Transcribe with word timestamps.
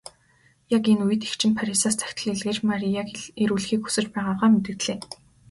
Яг 0.75 0.83
энэ 0.91 1.03
үед 1.07 1.21
эгч 1.27 1.41
нь 1.47 1.57
Парисаас 1.57 1.95
захидал 1.99 2.29
илгээж 2.35 2.57
Марияг 2.69 3.09
ирүүлэхийг 3.41 3.81
хүсэж 3.83 4.05
байгаагаа 4.11 4.49
мэдэгдлээ. 4.53 4.97